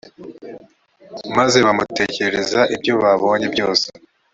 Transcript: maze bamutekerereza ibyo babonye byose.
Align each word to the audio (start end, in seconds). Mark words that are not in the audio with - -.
maze 1.37 1.57
bamutekerereza 1.65 2.59
ibyo 2.75 2.93
babonye 3.03 3.47
byose. 3.53 3.87